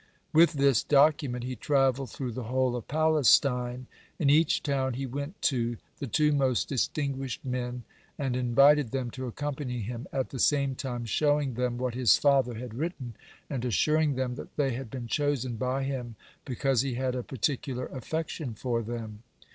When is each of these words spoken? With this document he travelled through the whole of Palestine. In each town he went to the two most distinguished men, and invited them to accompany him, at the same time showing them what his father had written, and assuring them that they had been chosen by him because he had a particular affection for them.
With 0.33 0.53
this 0.53 0.81
document 0.83 1.43
he 1.43 1.55
travelled 1.55 2.09
through 2.09 2.31
the 2.31 2.45
whole 2.45 2.75
of 2.75 2.87
Palestine. 2.87 3.85
In 4.17 4.31
each 4.31 4.63
town 4.63 4.95
he 4.95 5.05
went 5.05 5.39
to 5.43 5.77
the 5.99 6.07
two 6.07 6.31
most 6.33 6.67
distinguished 6.67 7.45
men, 7.45 7.83
and 8.17 8.35
invited 8.35 8.89
them 8.89 9.11
to 9.11 9.27
accompany 9.27 9.81
him, 9.81 10.07
at 10.11 10.29
the 10.29 10.39
same 10.39 10.73
time 10.73 11.05
showing 11.05 11.53
them 11.53 11.77
what 11.77 11.93
his 11.93 12.17
father 12.17 12.55
had 12.55 12.73
written, 12.73 13.13
and 13.47 13.63
assuring 13.63 14.15
them 14.15 14.33
that 14.37 14.55
they 14.55 14.71
had 14.73 14.89
been 14.89 15.05
chosen 15.05 15.55
by 15.55 15.83
him 15.83 16.15
because 16.45 16.81
he 16.81 16.95
had 16.95 17.13
a 17.13 17.21
particular 17.21 17.85
affection 17.85 18.55
for 18.55 18.81
them. 18.81 19.21